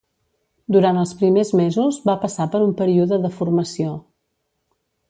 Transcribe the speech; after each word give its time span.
Durant 0.75 0.99
els 1.01 1.11
primers 1.19 1.51
mesos 1.61 2.01
va 2.11 2.17
passar 2.25 2.49
per 2.57 2.63
un 2.71 2.75
període 2.83 3.21
de 3.27 3.35
formació. 3.39 3.97